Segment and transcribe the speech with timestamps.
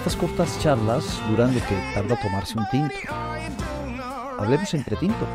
[0.00, 2.94] Estas cortas charlas duran lo que tarda tomarse un tinto.
[4.38, 5.26] Hablemos entre tinto.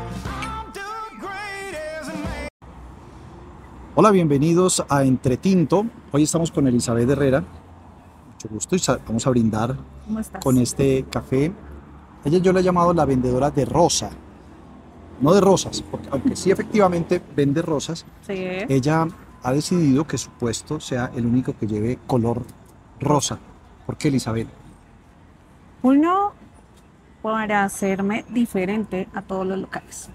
[3.94, 5.86] Hola, bienvenidos a Entretinto.
[6.10, 7.44] Hoy estamos con Elizabeth Herrera.
[8.32, 9.76] Mucho gusto y vamos a brindar
[10.42, 11.52] con este café.
[12.24, 14.10] Ella yo la he llamado la vendedora de rosa.
[15.20, 19.06] No de rosas, porque aunque sí efectivamente vende rosas, ella
[19.44, 22.42] ha decidido que su puesto sea el único que lleve color
[22.98, 23.38] rosa.
[23.86, 24.65] ¿Por qué Elizabeth?
[25.82, 26.32] Uno,
[27.22, 30.10] para hacerme diferente a todos los locales.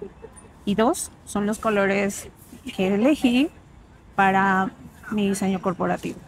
[0.66, 2.30] Y dos, son los colores
[2.76, 3.50] que elegí
[4.16, 4.72] para
[5.12, 6.20] mi diseño corporativo.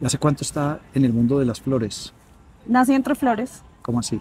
[0.00, 2.12] ¿Y hace cuánto está en el mundo de las flores?
[2.66, 3.62] Nací entre flores.
[3.82, 4.20] ¿Cómo así?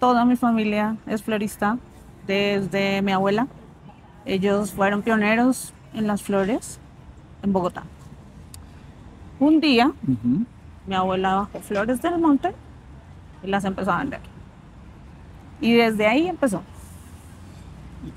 [0.00, 1.78] Toda mi familia es florista,
[2.26, 3.46] desde mi abuela.
[4.24, 6.78] Ellos fueron pioneros en las flores
[7.42, 7.84] en Bogotá.
[9.40, 9.92] Un día,
[10.86, 12.52] mi abuela bajó flores del monte
[13.42, 14.20] y las empezó a vender.
[15.60, 16.62] Y desde ahí empezó.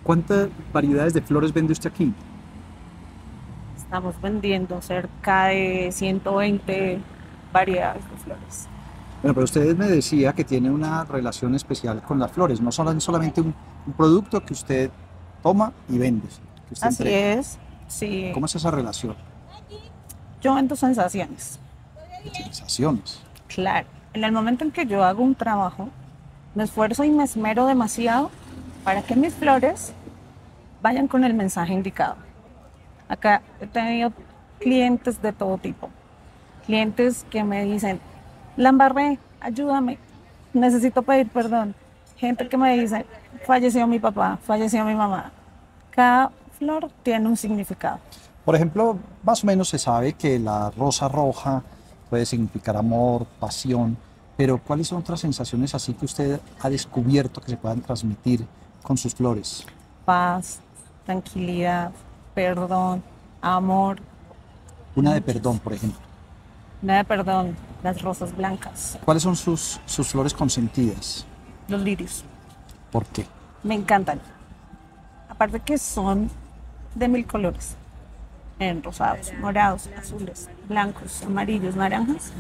[0.03, 2.13] ¿Cuántas variedades de flores vende usted aquí?
[3.75, 6.99] Estamos vendiendo cerca de 120
[7.51, 8.67] variedades de flores.
[9.21, 12.99] Bueno, pero usted me decía que tiene una relación especial con las flores, no son
[13.01, 13.53] solamente un,
[13.97, 14.91] producto que usted
[15.43, 16.27] toma y vende.
[16.79, 18.31] Así es, sí.
[18.33, 19.15] ¿Cómo es esa relación?
[20.41, 21.59] Yo vendo sensaciones.
[22.31, 23.21] Sensaciones.
[23.47, 23.87] Claro.
[24.13, 25.87] En el momento en que yo hago un trabajo,
[26.53, 28.29] me esfuerzo y me esmero demasiado
[28.83, 29.93] para que mis flores
[30.81, 32.15] vayan con el mensaje indicado.
[33.07, 34.11] Acá he tenido
[34.59, 35.89] clientes de todo tipo.
[36.65, 38.01] Clientes que me dicen,
[38.57, 39.97] Lambarré, ayúdame,
[40.53, 41.73] necesito pedir perdón.
[42.17, 43.05] Gente que me dice,
[43.45, 45.31] falleció mi papá, falleció mi mamá.
[45.89, 47.99] Cada flor tiene un significado.
[48.43, 51.63] Por ejemplo, más o menos se sabe que la rosa roja
[52.11, 53.97] puede significar amor, pasión,
[54.35, 58.45] pero ¿cuáles son otras sensaciones así que usted ha descubierto que se puedan transmitir
[58.83, 59.65] con sus flores?
[60.03, 60.59] Paz,
[61.05, 61.91] tranquilidad,
[62.35, 63.01] perdón,
[63.41, 63.99] amor.
[64.93, 66.01] Una de perdón, por ejemplo.
[66.81, 68.99] Una de perdón, las rosas blancas.
[69.05, 71.25] ¿Cuáles son sus, sus flores consentidas?
[71.69, 72.25] Los lirios.
[72.91, 73.25] ¿Por qué?
[73.63, 74.19] Me encantan.
[75.29, 76.29] Aparte que son
[76.93, 77.77] de mil colores.
[78.61, 82.31] En rosados, morados, azules, blancos, amarillos, naranjas.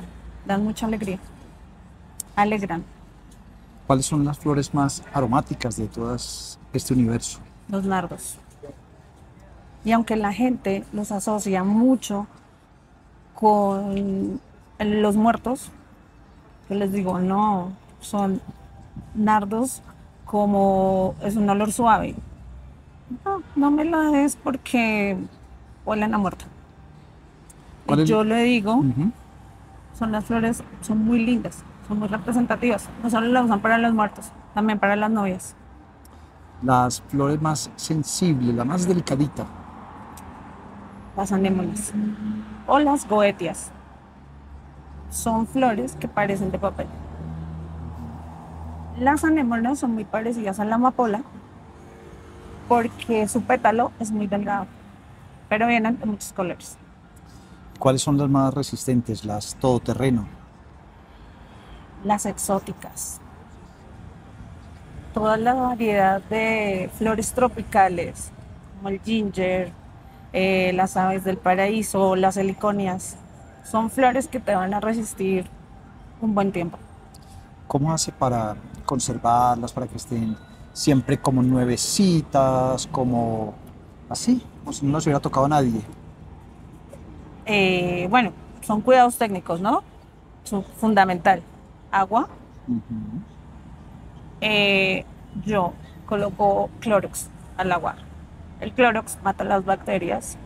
[0.45, 1.17] Dan mucha alegría.
[2.35, 2.83] Alegran.
[3.87, 6.15] ¿Cuáles son las flores más aromáticas de todo
[6.73, 7.39] este universo?
[7.69, 8.37] Los nardos.
[9.83, 12.27] Y aunque la gente los asocia mucho
[13.33, 14.39] con
[14.77, 15.71] los muertos,
[16.69, 18.41] yo les digo, no, son
[19.15, 19.81] nardos
[20.25, 22.13] como es un olor suave.
[23.25, 25.17] No, no me la des porque
[25.85, 26.45] huelen a muerto.
[27.87, 28.83] Y yo le digo,
[29.97, 32.89] son las flores, son muy lindas, son muy representativas.
[33.03, 35.55] No solo las usan para los muertos, también para las novias.
[36.63, 39.45] Las flores más sensibles, la más delicadita,
[41.17, 41.91] las anémonas
[42.67, 43.71] o las goetias.
[45.09, 46.87] Son flores que parecen de papel.
[48.97, 51.21] Las anémonas son muy parecidas a la amapola
[52.67, 54.65] porque su pétalo es muy delgado,
[55.51, 56.77] pero vienen de muchos colores.
[57.77, 60.25] ¿Cuáles son las más resistentes, las todoterreno?
[62.05, 63.19] Las exóticas.
[65.13, 68.31] Toda la variedad de flores tropicales,
[68.77, 69.73] como el ginger,
[70.31, 73.17] eh, las aves del paraíso, las heliconias.
[73.69, 75.47] Son flores que te van a resistir
[76.21, 76.77] un buen tiempo.
[77.67, 80.37] ¿Cómo hace para conservarlas, para que estén
[80.71, 83.53] siempre como nuevecitas, como
[84.07, 85.81] así, como si no nos hubiera tocado a nadie?
[87.45, 89.83] Eh, bueno, son cuidados técnicos, ¿no?
[90.43, 91.43] Son fundamental.
[91.91, 92.29] Agua.
[94.39, 95.05] Eh,
[95.45, 95.73] yo
[96.05, 97.95] coloco Clorox al agua
[98.61, 100.37] el Clorox mata las bacterias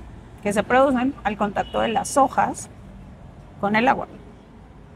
[0.41, 2.69] que se producen al contacto de las hojas
[3.59, 4.07] con el agua.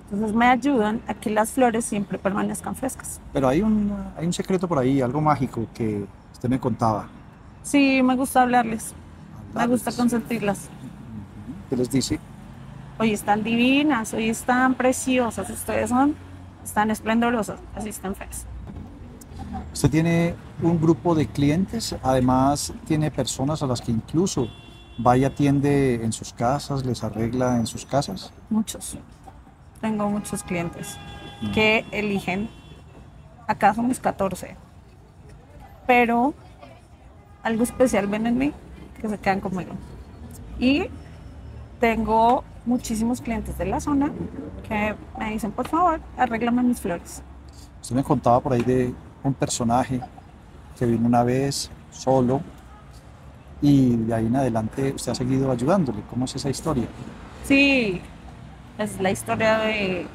[0.06, 3.22] Entonces me ayudan a que las flores siempre permanezcan frescas.
[3.34, 7.08] Pero hay un, hay un secreto por ahí, algo mágico que usted me contaba.
[7.62, 8.96] Sí, me gusta hablarles.
[9.54, 10.70] Me gusta consentirlas.
[11.70, 12.20] ¿Qué les dice?
[12.98, 16.16] Hoy están divinas, hoy están preciosas, ustedes son,
[16.64, 18.46] están esplendorosas, así están feas.
[19.74, 24.50] Usted tiene un grupo de clientes, además tiene personas a las que incluso
[24.98, 28.34] vaya atiende en sus casas, les arregla en sus casas.
[28.50, 28.98] Muchos.
[29.80, 30.98] Tengo muchos clientes
[31.42, 31.52] mm.
[31.52, 32.50] que eligen,
[33.48, 34.58] acá somos 14,
[35.88, 36.34] pero
[37.44, 38.54] algo especial ven en mí
[39.00, 39.72] que se quedan conmigo.
[40.60, 40.86] Y
[41.80, 44.12] tengo muchísimos clientes de la zona
[44.68, 47.24] que me dicen, por favor, arréglame mis flores.
[47.82, 48.94] Usted me contaba por ahí de
[49.24, 50.02] un personaje
[50.78, 52.42] que vino una vez solo
[53.62, 56.02] y de ahí en adelante usted ha seguido ayudándole.
[56.10, 56.86] ¿Cómo es esa historia?
[57.44, 58.02] Sí,
[58.78, 60.08] es la historia de,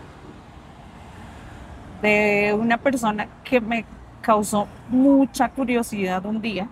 [2.02, 3.84] de una persona que me
[4.20, 6.68] causó mucha curiosidad un día.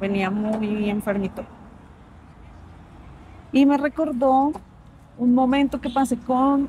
[0.00, 1.44] Venía muy enfermito.
[3.52, 4.52] Y me recordó
[5.18, 6.68] un momento que pasé con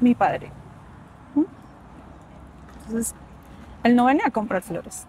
[0.00, 0.50] mi padre.
[1.34, 1.44] ¿Mm?
[2.86, 3.14] Entonces,
[3.82, 5.06] él no venía a comprar flores,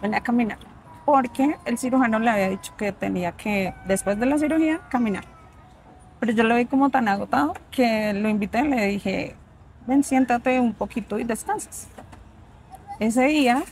[0.00, 0.58] venía a caminar,
[1.04, 5.24] porque el cirujano le había dicho que tenía que, después de la cirugía, caminar.
[6.20, 9.36] Pero yo lo vi como tan agotado que lo invité y le dije,
[9.86, 11.88] ven, siéntate un poquito y descansas.
[12.98, 13.62] Ese día,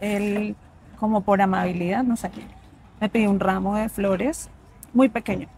[0.00, 0.56] él,
[1.04, 2.30] como por amabilidad, no sé,
[2.98, 4.48] me pidió un ramo de flores
[4.94, 5.48] muy pequeño.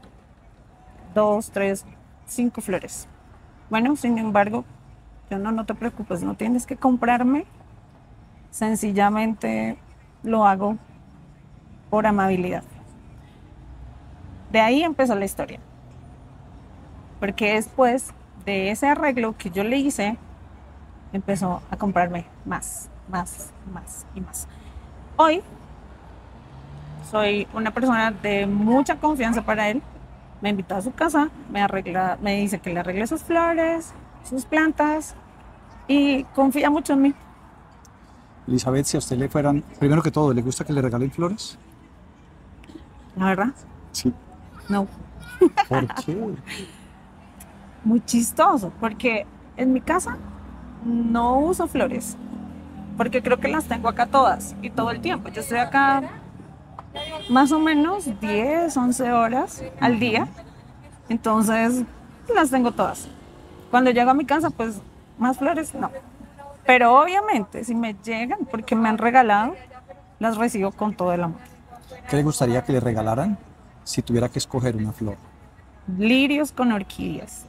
[1.15, 1.87] Dos, tres,
[2.25, 3.07] cinco flores.
[3.71, 4.65] Bueno, sin embargo,
[5.31, 7.47] yo no, no te preocupes, no tienes que comprarme.
[8.51, 9.79] Sencillamente
[10.25, 10.79] lo hago
[11.91, 12.65] por amabilidad.
[14.51, 15.61] De ahí empezó la historia.
[17.21, 18.13] Porque después
[18.45, 20.19] de ese arreglo que yo le hice,
[21.13, 24.49] empezó a comprarme más, más, más y más.
[25.17, 25.43] Hoy
[27.11, 29.83] soy una persona de mucha confianza para él.
[30.43, 33.95] Me invita a su casa, me arregla, me dice que le arregle sus flores,
[34.29, 35.15] sus plantas
[35.89, 37.15] y confía mucho en mí.
[38.47, 41.59] Elizabeth, si a usted le fueran, primero que todo, ¿le gusta que le regalen flores?
[43.17, 43.55] ¿La verdad?
[43.93, 44.13] Sí.
[44.69, 44.87] No.
[45.69, 46.35] ¿Por qué?
[47.85, 49.27] Muy chistoso, porque
[49.57, 50.19] en mi casa
[50.85, 52.17] no uso flores,
[52.97, 55.29] porque creo que las tengo acá todas y todo el tiempo.
[55.29, 56.03] Yo estoy acá
[57.29, 60.29] más o menos 10, 11 horas al día,
[61.09, 61.83] entonces
[62.35, 63.09] las tengo todas.
[63.71, 64.81] Cuando llego a mi casa, pues
[65.19, 65.91] más flores no.
[66.65, 69.55] Pero obviamente, si me llegan, porque me han regalado,
[70.19, 71.41] las recibo con todo el amor.
[72.09, 73.39] ¿Qué le gustaría que le regalaran
[73.85, 75.17] si tuviera que escoger una flor?
[75.99, 77.47] Lirios con orquídeas.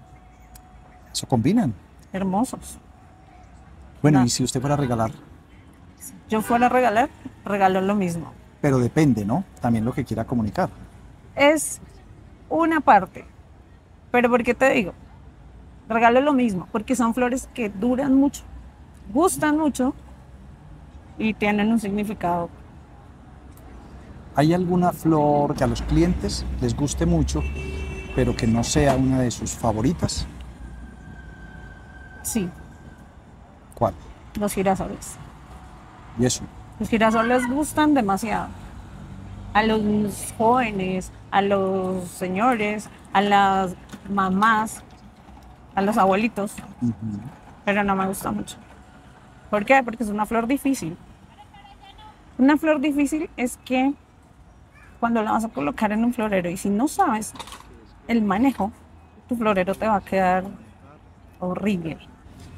[1.11, 1.73] ¿Eso combinan?
[2.13, 2.77] Hermosos.
[4.01, 5.11] Bueno, y si usted fuera a regalar.
[6.29, 7.09] Yo fuera a regalar,
[7.45, 8.33] regalo lo mismo.
[8.61, 9.43] Pero depende, ¿no?
[9.61, 10.69] También lo que quiera comunicar.
[11.35, 11.79] Es
[12.49, 13.25] una parte.
[14.11, 14.93] Pero ¿por qué te digo?
[15.87, 18.43] Regalo lo mismo, porque son flores que duran mucho,
[19.13, 19.93] gustan mucho
[21.17, 22.49] y tienen un significado.
[24.35, 27.41] ¿Hay alguna flor que a los clientes les guste mucho,
[28.15, 30.27] pero que no sea una de sus favoritas?
[32.21, 32.49] Sí.
[33.73, 33.93] ¿Cuál?
[34.39, 35.17] Los girasoles.
[36.19, 36.43] ¿Y eso?
[36.79, 38.47] Los girasoles gustan demasiado.
[39.53, 43.75] A los jóvenes, a los señores, a las
[44.09, 44.83] mamás,
[45.75, 46.53] a los abuelitos.
[47.65, 48.57] Pero no me gusta mucho.
[49.49, 49.81] ¿Por qué?
[49.83, 50.97] Porque es una flor difícil.
[52.37, 53.93] Una flor difícil es que
[54.99, 57.33] cuando la vas a colocar en un florero y si no sabes
[58.07, 58.71] el manejo,
[59.27, 60.45] tu florero te va a quedar
[61.39, 61.97] horrible.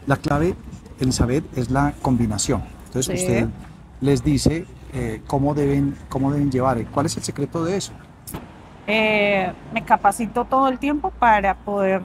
[0.07, 0.55] La clave,
[1.00, 2.62] Elizabeth, es la combinación.
[2.89, 3.13] Entonces Sí.
[3.21, 3.50] usted
[4.01, 6.83] les dice eh, cómo, deben, cómo deben llevar.
[6.88, 7.94] ¿Cuál es el secreto de eso?
[8.88, 12.01] Eh, me capacito todo el tiempo para poder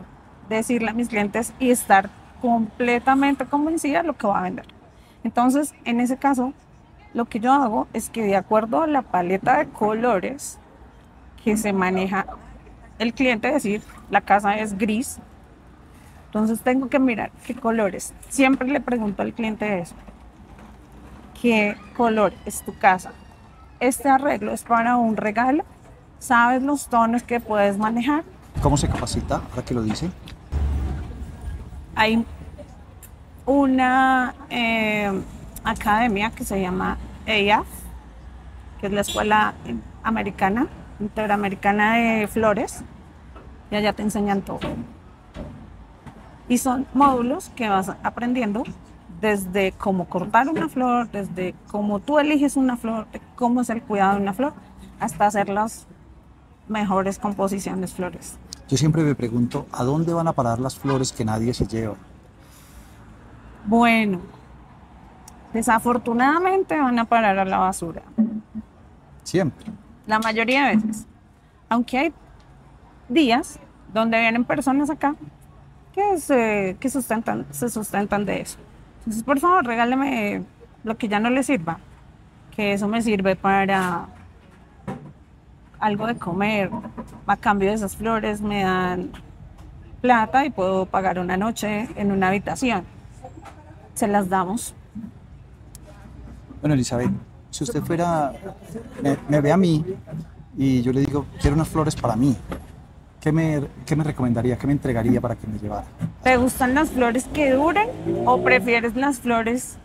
[0.48, 2.10] decirle a mis clientes y estar
[2.42, 4.66] completamente convencida de lo que va a vender.
[5.22, 6.52] Entonces, en ese caso,
[7.14, 10.60] lo que yo hago es que de acuerdo a la paleta de colores
[11.42, 12.26] que se maneja
[12.98, 15.20] el cliente, es decir, la casa es gris,
[16.26, 18.12] entonces tengo que mirar qué colores.
[18.28, 19.94] Siempre le pregunto al cliente eso.
[21.44, 23.12] ¿Qué color es tu casa?
[23.78, 25.62] Este arreglo es para un regalo.
[26.18, 28.24] ¿Sabes los tonos que puedes manejar?
[28.62, 29.42] ¿Cómo se capacita?
[29.50, 30.10] Ahora que lo dice.
[31.94, 32.24] Hay
[33.44, 35.12] una eh,
[35.64, 36.96] academia que se llama
[37.26, 37.66] EIAF,
[38.80, 39.52] que es la Escuela
[40.02, 40.66] Americana,
[40.98, 42.82] Interamericana de Flores,
[43.70, 44.60] y allá te enseñan todo.
[46.48, 48.64] Y son módulos que vas aprendiendo
[49.20, 53.82] desde cómo cortar una flor, desde cómo tú eliges una flor, de cómo es el
[53.82, 54.52] cuidado de una flor,
[55.00, 55.86] hasta hacer las
[56.68, 58.38] mejores composiciones flores.
[58.68, 61.94] Yo siempre me pregunto, ¿a dónde van a parar las flores que nadie se lleva?
[63.66, 64.20] Bueno,
[65.52, 68.02] desafortunadamente van a parar a la basura,
[69.22, 69.72] Siempre.
[70.06, 71.06] la mayoría de veces.
[71.68, 72.12] Aunque hay
[73.08, 73.58] días
[73.92, 75.14] donde vienen personas acá
[75.94, 78.58] que se, que sustentan, se sustentan de eso.
[79.04, 80.42] Entonces, por favor, regáleme
[80.82, 81.78] lo que ya no le sirva,
[82.56, 84.06] que eso me sirve para
[85.78, 86.70] algo de comer.
[87.26, 89.10] A cambio de esas flores me dan
[90.00, 92.84] plata y puedo pagar una noche en una habitación.
[93.94, 94.74] Se las damos.
[96.60, 97.10] Bueno, Elizabeth,
[97.50, 98.32] si usted fuera,
[99.28, 99.84] me, ve a mí
[100.56, 102.34] y yo le digo, quiero unas flores para mí,
[103.20, 105.86] ¿qué me, ¿qué me recomendaría, qué me entregaría para que me llevara?
[106.24, 107.86] ¿Te gustan las flores que duren
[108.24, 109.76] o prefieres las flores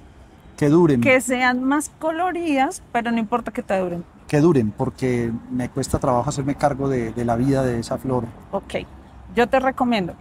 [0.55, 1.01] que duren?
[1.01, 4.05] Que sean más coloridas, pero no importa que te duren.
[4.25, 8.23] Que duren, porque me cuesta trabajo hacerme cargo de, de la vida de esa flor.
[8.51, 8.75] Ok,
[9.35, 10.13] yo te recomiendo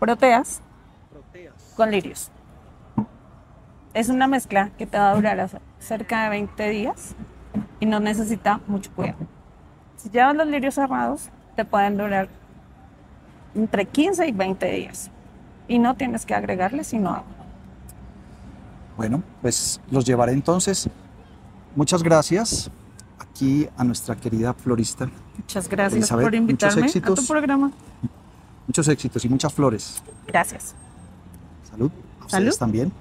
[0.00, 0.62] proteas,
[1.10, 1.74] proteas.
[1.76, 2.30] con lirios.
[3.92, 7.14] Es una mezcla que te va a durar cerca de 20 días
[7.78, 9.18] y no necesita mucho cuidado.
[9.96, 12.28] Si llevas los lirios cerrados, te pueden durar
[13.54, 15.10] entre 15 y 20 días.
[15.68, 17.24] Y no tienes que agregarle sino agua.
[18.96, 20.88] Bueno, pues los llevaré entonces.
[21.74, 22.70] Muchas gracias
[23.18, 25.08] aquí a nuestra querida florista.
[25.36, 27.70] Muchas gracias por invitarme a tu programa.
[28.66, 30.02] Muchos éxitos y muchas flores.
[30.26, 30.74] Gracias.
[31.70, 31.90] Salud.
[32.20, 32.92] A ustedes también.